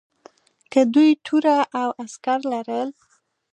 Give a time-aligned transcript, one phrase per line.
[0.71, 2.89] که دوی توره او عسکر لرل.